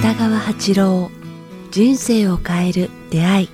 [0.00, 1.10] 北川八郎
[1.70, 3.48] 人生を変える出会い。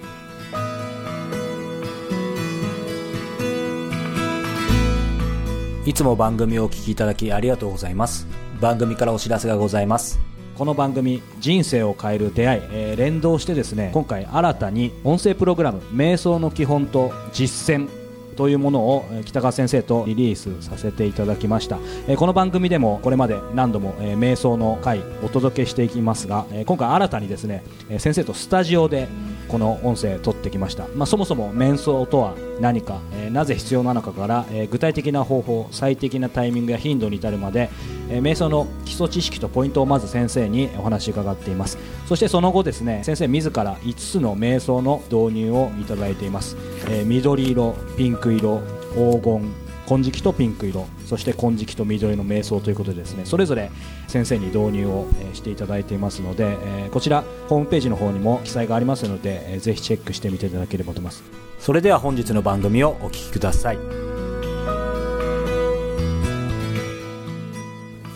[5.87, 8.27] いつも番組をお聞きいただきありがとうございます。
[8.61, 10.19] 番組からお知らせがございます。
[10.57, 17.89] この番組「人生を変える出会い」えー連動してですね今回新たに音声プログラム「瞑想の基本と実践」
[18.35, 21.79] というものを北川先生とリリースさせていただきました。
[22.09, 29.09] えこの番組でもこれまで何度もえ瞑想の回お届けしていきますがえ今回新たにですねえ先生とスタジオで
[29.49, 37.71] この音声撮ってきました、まあ、そもそも瞑想とは何か、えなぜ必要なのかから、え具体的な方法最適なタイミングや頻度に至るまで、
[38.11, 41.79] えー瞑想の基礎知識とポイントをまず先生にお話伺っています。
[42.07, 46.57] そしてその後ですね先生自ら5つの瞑想の導入をいただいています、
[46.89, 48.61] えー緑色ピンク色
[48.95, 49.55] 黄金
[49.87, 53.71] 金色とピンク色そして金色と緑の瞑想ということでですねそれぞれ
[54.09, 61.23] 先生に導入をしていただいていますので、えーこちらホームページの方にも記載がありますので、えーぜひチェックしてみていただければと思います。
[61.59, 64.04] それでは本日の番組をお聞きください。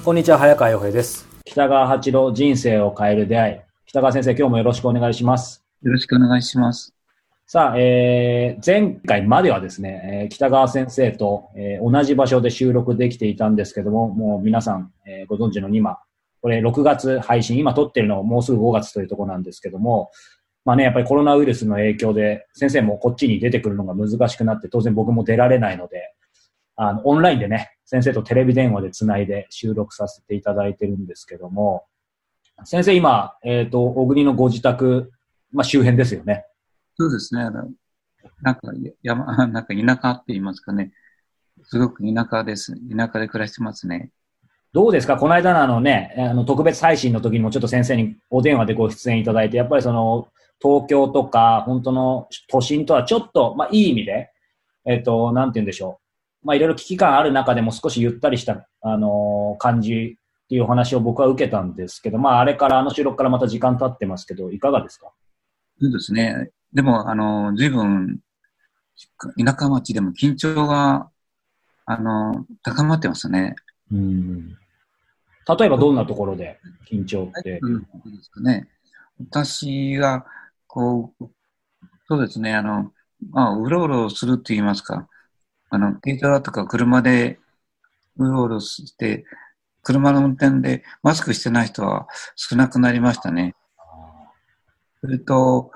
[0.09, 1.29] こんにちは早川洋平です。
[1.45, 3.61] 北川八郎人生を変える出会い。
[3.85, 5.63] 北川先生今日もよろしくお願いします。
[5.83, 6.95] よろしくお願いします。
[7.47, 15.99] さあ、えー前回まではですね、えー北川先生と、えー同じ場所で収録できていたんですけども、もう皆さん、えーご存知の今、
[16.41, 20.11] これ6月配信、今撮ってるのもうすぐ5月というところなんですけども、
[20.65, 26.15] まあね、やっぱりコロナウイルスの影響で、先生もこっちに出てくるのが難しくなって、当然僕も出られないので、
[26.77, 31.87] あの、オンラインでね、先生とテレビ電話でつないで収録させていただいてるんですけども、
[32.65, 35.11] 先生今、えっ、と、小国のご自宅、
[35.53, 36.45] まあ周辺ですよね。
[36.99, 37.45] そうですね。
[38.43, 38.61] なんか
[39.03, 40.93] 山、 なんか田舎って言いますかね。
[41.63, 42.75] すごく田舎です。
[42.95, 44.11] 田舎で暮らしてますね。
[44.75, 45.17] どうですか？
[45.17, 50.29] この間のあのね、あの特別配信の時にもちょっと先生にお電話でご出演いただいて、やっぱりその
[50.61, 54.31] 東京とか本当の都心とはちょっと、まあいい意味で、
[54.85, 56.08] えっ、と、なんて言うんでしょう。
[56.43, 65.13] まあいろいろ危機感ある中でも少しゆったりした、あの感じっていうお話を僕は受けたんですけど、まああれからあの収録からまた時間経ってますけど、いかがですか？
[65.81, 66.51] そうですね。
[66.73, 68.19] でも、あの、随分、
[69.43, 71.09] 田舎町でも緊張が、
[71.87, 73.55] あの、高まってますね。
[73.91, 74.49] うん。
[74.49, 76.59] 例えばどんなところで
[76.91, 77.59] 緊張って？
[77.63, 77.87] うん、で
[78.23, 78.69] すかね。
[79.19, 80.27] 私が、
[80.67, 81.29] こう、
[82.09, 82.93] そうですね、あの、
[83.31, 85.09] まあ、うろうろするって言いますか、
[85.71, 87.39] あの、軽トラとか車で
[88.17, 89.25] うろうろして、
[89.83, 93.55] 車の運転でマスクしてない人は少なくなりましたね。
[95.01, 95.71] それと、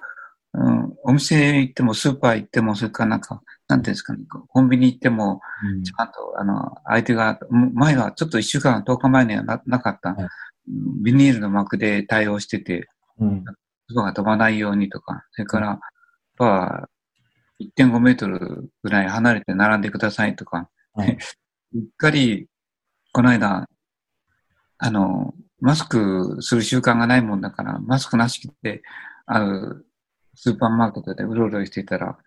[0.54, 10.28] うん、お店行っても、スーパー行っても、それからなんか、なんていうんですかね、コンビニ行っても、うんちゃんと、あの、相手が、前はちょっと一週間、10日前にはななかった、はい
[10.66, 12.88] ビニールの膜で対応してて、
[13.18, 13.44] うん。
[13.88, 15.78] 唾が飛ばないようにとか、それから、やっ
[16.36, 16.88] ぱ、
[17.76, 21.18] 1.5メートルぐらい離れて並んでくださいとか、はい。
[21.74, 22.48] うっかり、
[23.12, 23.68] この間、
[24.78, 28.82] あの、マスクする習慣がないもんだから、マスクなしで、
[29.26, 29.86] ある
[30.34, 32.18] スーパーマーケットでうろうろしていたら、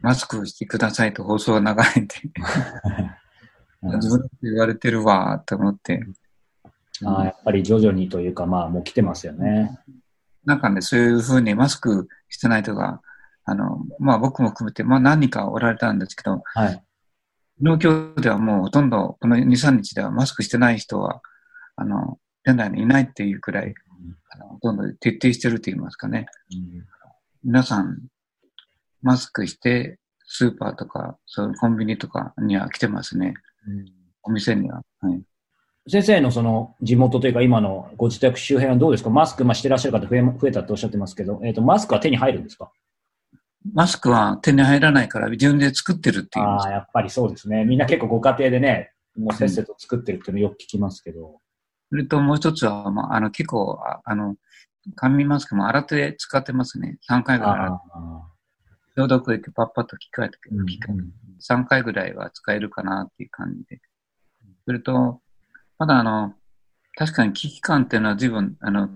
[0.00, 2.20] マスクしてくださいと放送が流れて、
[3.82, 6.06] 自分で言われてるわ、と思って、
[7.04, 9.78] あーやっぱり徐々にというか、まあもう来てますよね。
[10.44, 13.00] なんかね、そういうふうにマスクしてない人が、
[13.50, 16.82] あの、まあ僕も含めて、まあ何人かおられたんですけど、はい。
[17.60, 21.20] 農協ではもうほとんど、この2、3日ではマスクしてない人は、
[21.76, 23.74] あの、店内にいないっていうくらい、
[24.32, 26.26] あのほとんど徹底してると言いますかね。
[26.52, 26.86] うん
[27.42, 28.06] 皆さん、
[29.02, 33.32] マスクして、スーパーとか、そういうコンビニとかには来てますね。
[34.22, 34.82] お店には。
[35.00, 35.22] はい。
[35.88, 39.08] 先生のその地元というか今のご自宅周辺はどうですか？
[39.08, 42.70] マスク、まあ、してらっしゃる方増え増えたっておっしゃってますけど、えっ、と、マスクは手に入るんですか？
[43.74, 46.72] マスクは手に入らないから自分で作ってるって言いますああ、。
[46.72, 47.64] やっぱりそうですね。
[47.64, 51.40] みんな結構ご家庭でね、もうせっせと作ってるっていうのよく聞きますけど。
[51.90, 54.36] それともう一つは、まあ、あの、結構、ああの、
[54.94, 56.98] 紙マスクも洗って使ってますね。
[57.10, 57.90] 3回ぐらい洗って。
[57.92, 58.26] あ
[58.96, 60.94] 消毒液パッパッと機械とーうん機械
[61.40, 63.80] 3回ぐらいは使えるかなっていう感じで。
[64.66, 65.20] それと、
[65.78, 66.34] まだあの、
[66.96, 68.88] 確かに危機感っていうのは随分、あの、い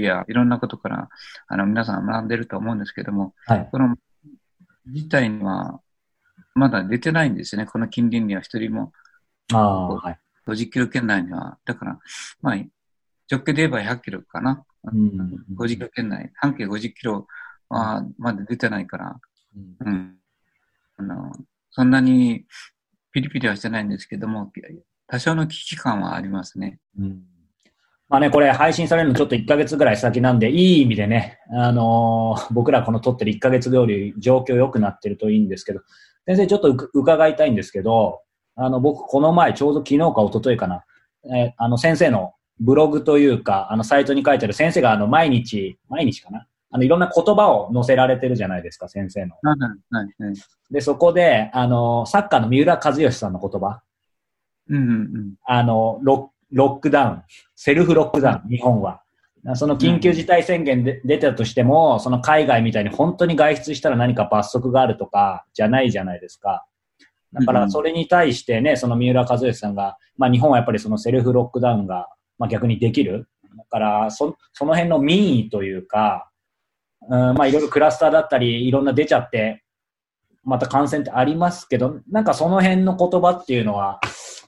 [0.00, 1.08] や、いろんなことから、
[1.48, 3.68] あの、皆さん学んでると思うんですけども、はい。
[3.70, 3.96] この
[4.86, 5.80] 事態には、
[6.54, 7.66] まだ出てないんですよね。
[7.66, 8.92] この近隣には一人も、
[9.52, 10.18] ああ、はい。
[10.46, 11.58] 50キロ圏内には。
[11.64, 11.98] だから、
[12.40, 12.56] まあ、
[13.30, 14.64] 直径で言えば100キロかな。
[14.84, 17.26] うん50キロ圏内、半径50キロ
[17.68, 19.20] はまだ出てないから、
[19.56, 20.16] うんうん。
[20.96, 21.32] あの、
[21.70, 22.44] そんなに
[23.12, 24.50] ピリピリはしてないんですけども、
[25.06, 26.80] 多少の危機感はありますね。
[26.98, 27.22] うん
[28.12, 35.80] まあね、これ配信されるのちょっと1ヶ月ぐらい先なんで、いい意味でね、あのー、僕らこの撮ってる1ヶ月通り状況良くなってるといいんですけど、
[36.26, 38.20] 先生ちょっと伺いたいんですけど、
[38.54, 40.84] あの、僕この前ちょうど昨日か一昨日かな、
[41.34, 49.36] えー、あの先生のブログというか、あのサイトに書いてある先生があの毎日、毎日かなあのいろんな言葉を載せられてるじゃないですか、先生の。
[49.42, 50.34] はいはいはい、
[50.70, 53.80] で、そこで、あの、サッカーの三浦知良さんの言葉。
[54.68, 55.34] うんうんうん。
[55.46, 57.22] あの、ロロックダウン、
[57.56, 59.02] セルフロックダウン、日本は。
[59.54, 66.64] その緊急事態宣言で出たとしても、その海外みたいに本当に外出したら何か罰則があるとかじゃないじゃないですか。
[67.32, 72.08] だからそれに対してね、その三浦知良さんが、まあ日本はやっぱりそのセルフロックダウンが、
[72.38, 73.28] まあ逆にできる。
[73.56, 76.30] だからそ、その辺の民意というか、
[77.08, 79.61] うん、まあいろいろクラスターだったり、いろんな出ちゃって、
[80.44, 84.00] また感染ってありますけど、なんかその辺の言葉っていうのは、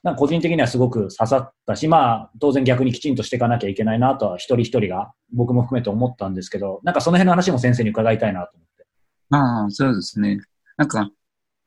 [0.02, 8.87] なんか個人的にはすごく刺さったし、まあ、当然逆にきちんとしていかなきゃいけないなとは、一人一人が、僕も含めて思ったんですけど、なんかその辺の話も先生に伺いたいなと思って。
[9.31, 10.41] ああ、そうですね。
[10.76, 11.11] なんか、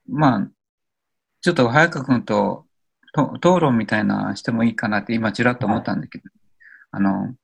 [0.07, 0.47] まあ、
[1.41, 2.67] ちょっと早川君と
[3.17, 6.23] と討論みたいなしてもいいかなって今ちらっと思ったんだけど、
[6.91, 7.35] はい、あの、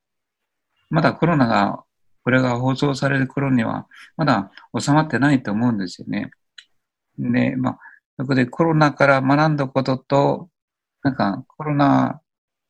[0.89, 1.83] まだコロナが、
[2.24, 6.31] これが放送される頃には、まだ収まってないと思うんですよね。
[7.18, 7.80] で、まあ、
[8.19, 10.50] そこでコロナから学んだことと、
[11.04, 12.21] なんかコロナ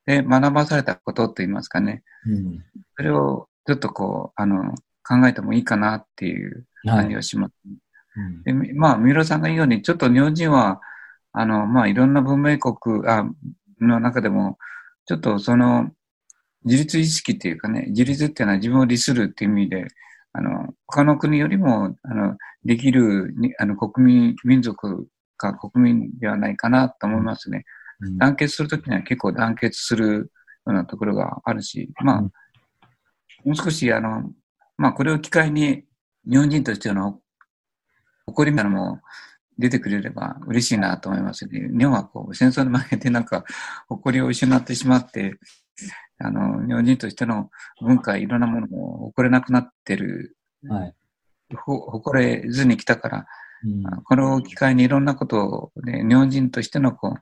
[0.05, 2.03] で学ばされたことって言いますかね。
[2.25, 2.63] うん、
[2.95, 4.73] それをちょっとこう、あの、
[5.05, 7.53] 考えてもいいかなっていう感じがします。
[7.65, 10.81] はいうん、でまあ、三浦さんが言うように、ちょっと日本人は、
[11.31, 13.25] あの、まあ、いろんな文明国あ
[13.81, 14.57] の中でも、
[15.05, 15.91] ちょっとその、
[16.65, 19.87] 自立意識っていうかね、自立っていうのは自分を利するっていう意味で、
[20.33, 25.07] あの、他の国よりも、あの、できる、あの、国民、民族
[25.37, 27.65] か国民ではないかなと思いますね。
[28.17, 30.25] 団結するときには結構団結するよ
[30.65, 32.31] うなところがあるし、まあ、も
[33.45, 34.31] う少し、あの、
[34.77, 35.83] まあ、これを機会に
[36.29, 37.19] 日本人としての
[38.25, 39.01] 誇りみたいなのも
[39.57, 41.69] 出てくれれば嬉しいなと思いますね。
[41.77, 43.43] 日本はこう戦争に負けてなんか
[43.87, 45.35] 誇りを失ってしまって、
[46.23, 47.49] あの、日本人としての
[47.81, 50.37] 文化、いろんなものも誇れなくなってる。
[50.67, 50.95] はい。
[51.55, 53.25] 誇れずに来たから、
[53.63, 57.15] うん、これを機会にいろんなことを、ね、日本人としてのこ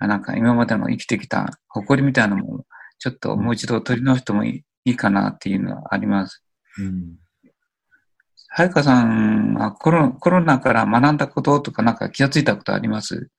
[0.00, 2.64] う、なんか今までの生きてきた誇りみたいなのも、
[2.98, 6.42] ちょっともう一度取り直してもいいかなっていうのはあります。
[6.78, 7.16] うん。
[8.48, 13.30] 早川さんはコロコロナから学んだこととかなんか気がついたことあります？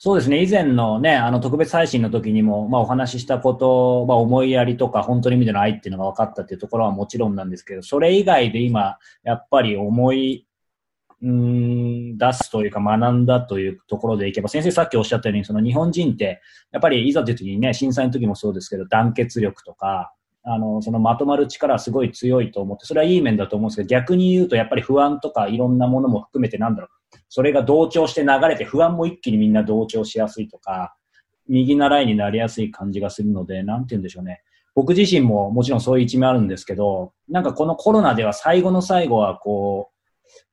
[0.00, 0.40] そうですね。
[0.44, 10.46] 以前のね、あの特別配信の時にも、まあお話ししたこと、まあ思いやりとか本当に意味での愛っていうのが分かったっていうところはもちろんなんですけど、それ以外で今、やっぱり思い
[11.20, 16.40] うん出すというか学んだというところでいけば、先生さっきおっしゃったように、その日本人って、
[16.70, 20.12] やっぱりいざという時にね、震災の時もそうですけど、団結力とか、
[20.50, 30.94] あの、そのまとまる力はすごい強いと思って、それはいい面だと思うんですけど、逆に言うとやっぱり不安とかいろんなものも含めてなんだろう、それが同調して流れて不安も一気にみんな同調しやすいとか、
[31.48, 34.42] 右習いになりやすい感じがするので、なんて言うんでしょうね。
[34.74, 39.90] 僕自身ももちろんそういう一面あるんですけど、なんかこのコロナでは最後の最後はこ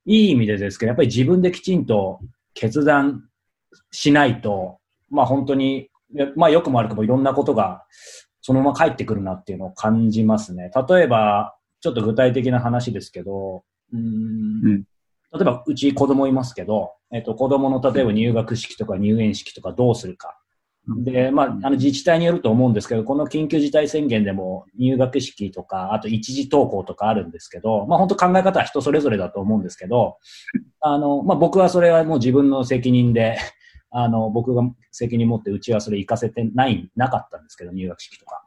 [0.06, 2.20] う、いい意味でですけど、やっぱり自分できちんと
[2.54, 3.24] 決断
[3.90, 4.78] しないと、
[5.10, 5.90] まあ本当に、
[6.34, 7.84] まあ良くも悪くもいろんなことが
[8.46, 10.70] そのまま返ってくるなっていうのを感じますね。
[10.88, 14.84] 例えば、ちょっと具体的な話ですけど、うん、例
[15.40, 20.38] えばうち子供いますけど、えっと子供の例えば入学式とか入園式とかどうするか。
[21.02, 30.18] で、まあ、あの自治体によると思うんですけど、この緊急事態宣言でも入学式とか、あと一時登校とかあるんですけど、まあ本当考え方は人それぞれだと思うんですけど、
[30.78, 33.38] あの、まあ僕はそれはもう自分の責任で、
[33.98, 34.62] あの、僕が
[34.92, 38.44] 責任持ってうちはそれ行かせてない、なかったんですけど、入学式とか。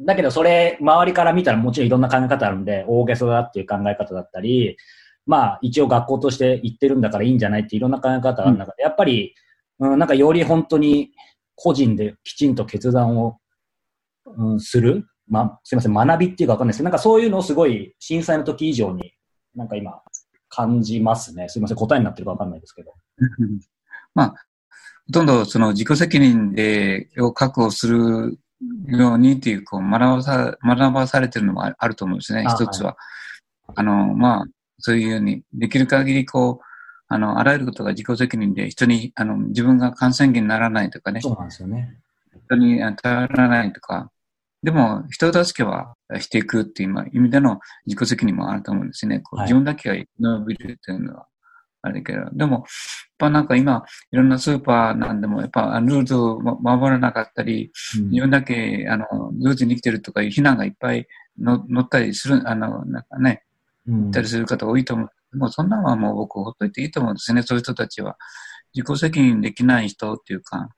[0.00, 4.76] だけどそれ、周りから見たらもちろんいろんな考え方あるんで、大げさだっていう考え方だったり、
[5.26, 9.36] まあ一応学校として行ってるんだからいいんじゃないっていろんな考え方がある中で、やっぱり、
[9.78, 11.12] うん、なんかより本当に
[11.54, 13.38] 個人できちんと決断を、
[14.26, 19.12] うん、する、ま、すいません、学びっていうかわかんないですけど、なんかそういうのをすごい震災の時以上に、
[19.54, 20.02] なんか今、
[20.48, 21.48] 感じますね。
[21.48, 22.94] すいません、答えになってるかわかんないですけど。
[24.14, 24.34] まあ、
[25.06, 28.38] ほとんどその自己責任で、を確保する
[28.86, 32.96] ようにっていう、こう、学ばさ、学ばされてるのもあると思うんですね、一つは。
[33.74, 34.44] あの、まあ、
[34.78, 36.64] そういうように、できる限りこう、
[37.08, 41.20] あの、あらゆることが自己責任で、人に、あの、自分が感染源にならないとかね。
[41.20, 41.98] そうなんですよね。
[42.46, 44.10] 人に頼らないとか。
[44.62, 49.20] でも、人助けはしていくっていう意味での自己責任もあると思うんですね。
[49.20, 51.26] こう自分だけが伸びるっていうのは、
[51.84, 52.64] あれだけど、でも、やっ
[53.18, 59.06] ぱなんか今、いろんなスーパーなんでも、やっぱルールを守らなかったり、うん自分だけ、あの、
[59.42, 61.06] ルーズに生きてるとかいう非難がいっぱい
[61.38, 63.42] の乗ったりする、あの、なんかね、
[63.86, 65.36] うん行ったりする方多いと思う。
[65.36, 68.16] もうそんなのはもう僕ほっといていいと思うんですね、そういう人たちは。
[68.74, 70.70] 自己責任できない人っていうか、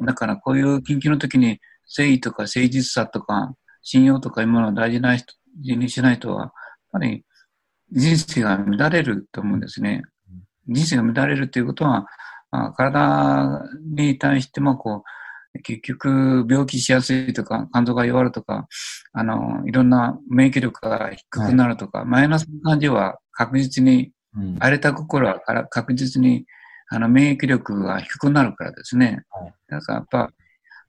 [0.00, 1.60] だからこういう緊急の時に
[1.96, 6.52] 誠意とか誠実さとか信用とかいうものを大事な人にしない人は、やっ
[6.92, 7.24] ぱり
[7.92, 10.02] 人生が乱れると思うんですね。
[10.68, 12.06] 人生が乱れるっていうことは、
[12.50, 15.02] まあ体に対してもこ
[15.54, 18.68] う、結局病気しやすいとか、肝臓が弱るとか、
[19.12, 26.44] あの、いろんな免疫力が低くなるとか、マイナスな感じは確実に、うん荒れた心はから確実に、
[26.90, 29.24] あの、免疫力が低くなるからですね。
[29.30, 30.30] はいだからやっぱ、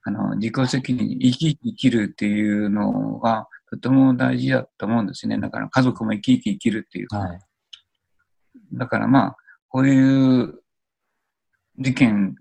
[0.04, 5.40] あの、自己責任、生き生き生きるっていうのが、とても大事だと思うんですね。
[5.40, 7.20] だから家族も生き生き生きるっていうか。
[7.20, 7.40] はい。
[8.74, 9.38] だからまあ、
[9.70, 10.62] こういう
[11.80, 12.36] 事件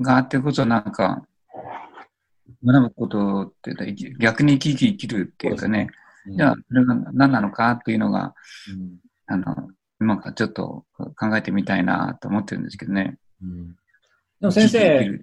[0.00, 1.26] があってこそなんか、
[2.64, 3.74] 学ぶことって
[4.20, 8.34] 逆に生き生き生きるっていうかね、うんじゃあ、それが何なのかっていうのが、
[8.70, 8.98] うん。
[9.26, 13.16] あの、今からちょっと考えてみたいなと思ってるんですけどね。
[13.42, 13.68] うん。
[14.40, 15.20] でも先生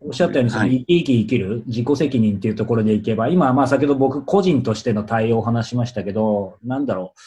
[0.00, 7.20] おっしゃったように、そのはい生き生き生きる、自己責任っていうところでいけば、今、まあ先ほど僕個人としての対応を話しましたけど、なんだろう。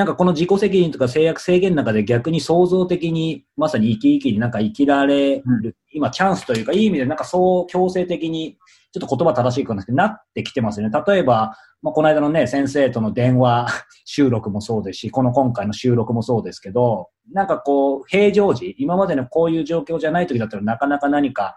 [0.00, 8.56] なんかこの自己責任とか制約制限の中で逆に創造的にまさに生き生きになんか生きられる、うん今チャンスというかいい意味でなんかそう強制的に
[8.92, 11.02] ちょっと言葉正しいかななってきてますよね。
[11.06, 13.66] 例えば、まあ、この間のね、先生との電話
[14.06, 21.56] 収録もそうですし、この今回の収録もそうですけど、なんかこう、平常時、今までのこういう状況じゃない時だったらなかなか何か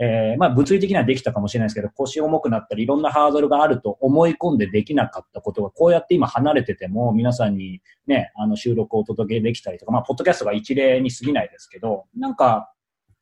[0.00, 12.72] えーまあ物理的にはできたかもしれないですけど、腰重くなったり、いろんなハードルがあると思い込んでできなかったことが、こうやって今離れてても、皆さんにね、あの収録をお届けできたりとか、まあ、ポッドキャストが一例に過ぎないですけど、なんか、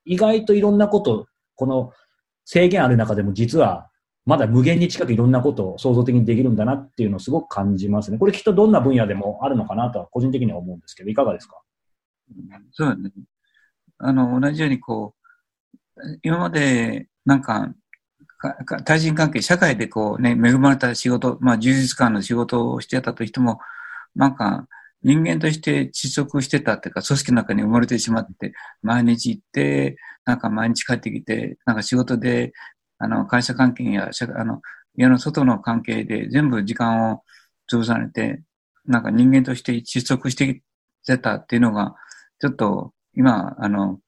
[0.04, 1.92] 意外といろんなこと、この
[2.44, 3.90] 制限ある中でも実は、
[4.26, 8.18] まだ無限に近くいろんなことを創造的にできるんだなっていうのをすごく感じますね。
[8.18, 11.62] これきっとどんな分野でもあるのかなとは個人的には思うんですけど、いかがですか？
[12.72, 13.12] そうだね。
[13.98, 15.15] あの、同じようにこう、
[16.22, 17.72] 今まで、なんか、
[18.38, 23.58] か対人関係、社会でこうね、恵まれた仕事、まあ充実感の仕事をしてたとしても、
[24.14, 24.66] なんか、
[25.02, 32.52] 人間として窒息してたっていうか、組織の中に埋もれてしまって、毎日行って、なんか毎日帰ってきて、なんか仕事で、
[32.98, 34.60] あの、会社関係や、あの、
[34.96, 37.22] 家の外の関係で全部時間を
[37.70, 38.42] 潰されて、
[38.86, 40.62] なんか人間として窒息してき
[41.06, 41.94] てたっていうのが、
[42.40, 44.00] ちょっと今、あの、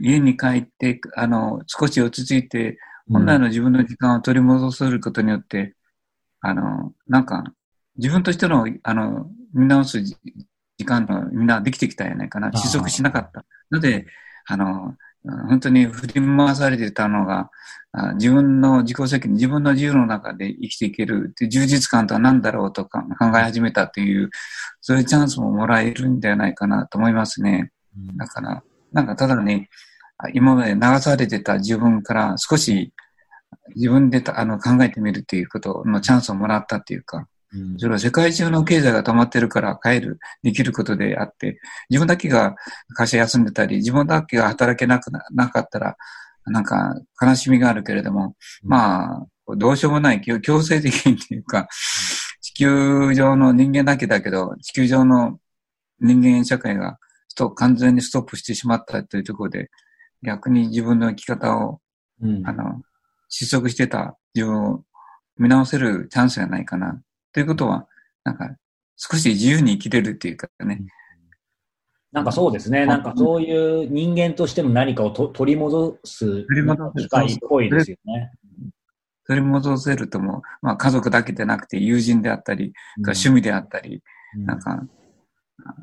[0.00, 2.78] 家に帰って、あの、少し落ち着いて、
[3.10, 5.74] 本来の自分の時間を取り戻せることによって、
[6.40, 7.44] あの、なんか、
[7.96, 10.16] 自分としての、あの、見直す時
[10.78, 12.50] 時間がみんなできてきたんじゃないかな。
[12.50, 13.44] ー失速しなかった。
[13.70, 14.06] ので、
[14.46, 14.96] あの、
[15.48, 17.50] 本当に振り回されてたのが、
[17.92, 24.30] あ自分の自己責任、自分の自由の中で生きていける充実感とは何だろうとか考え始めたという、
[24.80, 27.70] そういうチャンスももらえるんじゃないかなと思いますね。
[27.96, 29.68] うんだから、なんかただね、
[30.18, 32.92] あ今まで流されてた自分から少し
[33.74, 37.78] 自分でたあの考えてみるっていうことのチャンスをもらったっていうか、うん。
[37.78, 42.54] それは世界中の経済が止まってるから帰る、できることであって、自分だけが
[42.96, 45.96] 会社休んでたり、自分だけが働けなくななかったら、
[46.46, 51.68] なんか悲しみがあるけれども、まあ、どうしようもない強強制的にっていうか、
[52.40, 55.38] 地球上の人間だけだけど、地球上の
[56.00, 56.98] 人間社会が
[57.32, 59.70] スト完全にストップしてしまったというところで、
[60.22, 61.80] 逆に自分の生き方を、
[62.20, 62.82] うんあの、
[63.30, 64.84] 失速してた自分を
[65.38, 67.00] 見直せるチャンスじゃないかな。
[67.32, 67.88] ということは、
[68.22, 68.54] なんか、
[68.96, 70.82] 少し自由に生きれるっていうかね。
[72.12, 72.84] なんかそうですね。
[72.84, 78.32] なんかそういう人間としての何かをと取り戻す取り戻す機会っぽいですよね。
[79.26, 84.02] 取り戻せるとも、まあ家族だけでなくて友人であったり、趣味であったり、
[84.36, 84.84] うんなんか、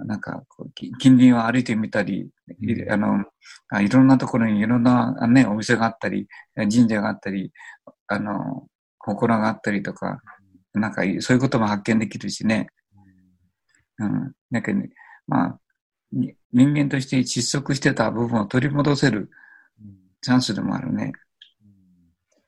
[0.06, 2.30] なんかこう、き近隣を歩いてみたり、
[2.62, 3.26] いあの、
[3.70, 7.52] あいろんなところにいろんな、あね、お店があったり、神社があったり、
[8.08, 8.68] あの、
[8.98, 10.22] 心があったりとか、
[10.74, 12.68] なんかそういうことも発見できるしね。
[13.98, 14.34] うん。
[14.52, 14.90] だけど、ね、
[15.28, 15.60] まあ、
[16.12, 19.30] に人間として窒息してた部分を取り戻せる
[20.22, 21.14] チャンスでもあるね。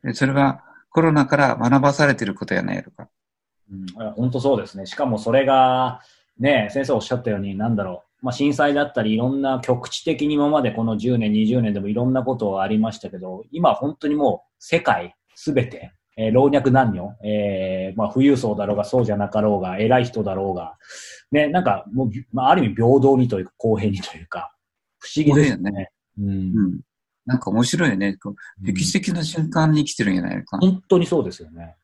[0.03, 3.07] でそれはコロナから学ばされてることやないとか。
[3.71, 4.85] うん、本当そうですね。
[4.85, 6.01] しかもそれが、
[6.41, 20.77] ね、先生おっしゃったように、なんだろう、まあ、震災だったり、いろんな局地的に今までこの10年、20年でもいろんなことがありましたけど、今本当にもう世界すべて、えー老若男女、えーまあ、富裕層だろうが、そうじゃなかろうが、偉い人だろうが、
[21.31, 24.55] ね、なんかもう、まあ、ある意味平等にというか、公平にというか、
[24.99, 25.91] 不思議ですねね。
[26.19, 26.79] うんうん。
[27.25, 28.17] なんか面白いよね。
[28.61, 30.57] 歴史的な瞬間に生きてるんじゃないのか。
[30.57, 31.75] 本当にそうですよね。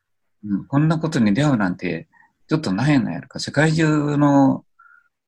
[0.44, 2.08] うん、こんなことに出会うなんて、
[2.48, 3.38] ちょっとないのやろか。
[3.38, 4.64] 世界中の、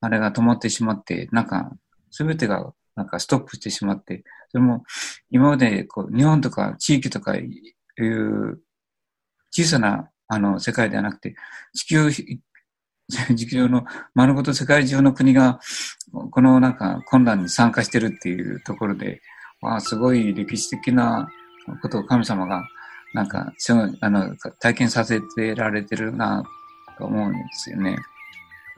[0.01, 1.71] あれが止まってしまって、なんか、
[2.11, 4.85] すべてが、なんかストップしてしまって、それも、
[5.31, 7.45] 今まで、こう、日本とか地域とかい
[7.99, 8.61] う、
[9.51, 11.35] 小さな、あの、世界ではなくて、
[11.75, 12.11] 地球、
[13.35, 13.85] 地球の
[14.15, 15.61] 丸ごと世界中の国が、
[16.31, 19.21] このなんか混乱に参加してるっていうところで、
[19.61, 21.29] わあ、すごい歴史的な
[21.83, 22.65] ことを神様が
[23.13, 26.45] なんか、すごい、あの、体験させてられてるな、
[27.01, 27.97] と思うんですよね。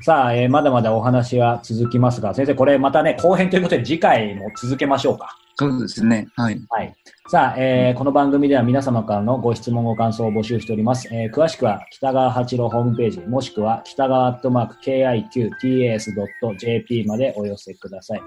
[0.00, 5.36] さあ、えーまだまだお話は続きますが、先生、これまたね、後編ということで次回も続けましょうか。
[5.56, 6.26] そうですね。
[6.34, 6.60] はい。
[6.70, 6.92] はい。
[7.28, 11.08] さあ、えーこの番組では皆様からのご質問、ご感想を募集しております。
[11.12, 14.76] えー詳しくは北川八郎ホームページ、もしくは北川アットマーク
[16.02, 18.22] KIQTAS.jp までお寄せください。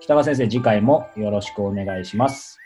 [0.00, 2.58] 北川先生、次回もよろしくお願いします。